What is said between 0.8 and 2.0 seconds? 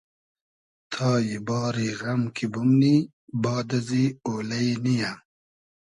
تای باری